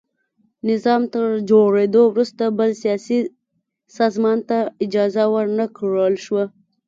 [0.69, 3.19] نظام تر جوړېدو وروسته بل سیاسي
[3.97, 6.43] سازمان ته اجازه ور نه کړل شوه.